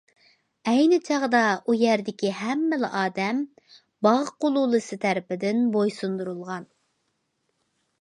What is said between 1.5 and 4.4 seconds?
ئۇ يەردىكى ھەممىلا ئادەم‹‹ باغ